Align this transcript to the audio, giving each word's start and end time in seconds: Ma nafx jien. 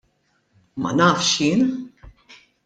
Ma 0.81 0.91
nafx 0.97 1.23
jien. 1.35 1.61